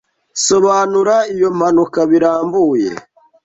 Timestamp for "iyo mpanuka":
1.33-1.99